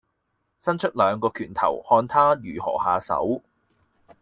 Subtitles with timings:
[0.59, 3.43] 伸出兩個拳頭，看他如何下手。